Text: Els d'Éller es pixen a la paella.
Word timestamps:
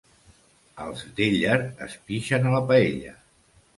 Els 0.85 1.03
d'Éller 1.19 1.59
es 1.89 1.99
pixen 2.07 2.49
a 2.49 2.55
la 2.57 2.63
paella. 2.73 3.15